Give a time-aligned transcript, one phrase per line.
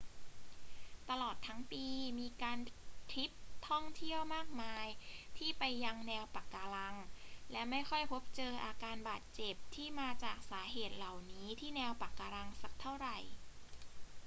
[1.09, 1.85] ตลอดทั้งปี
[2.19, 2.57] มีการ
[3.11, 3.31] ทริป
[3.67, 4.87] ท่องเที่ยวมากมาย
[5.37, 6.95] ที่ไปยังแนวปะการัง
[7.51, 13.09] และไม่ค่อยพบเจออาการบาดเจ็บที่มาจากสาเหตุเหล่านี้ที่แนวปะการังสักเเท่าไร